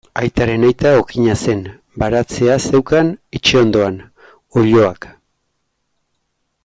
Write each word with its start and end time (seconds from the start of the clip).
Aitaren 0.19 0.63
aita 0.69 0.93
okina 1.01 1.35
zen, 1.47 1.61
baratzea 2.03 2.55
zeukan 2.71 3.13
etxe 3.41 3.61
ondoan, 3.61 4.01
oiloak. 4.63 5.09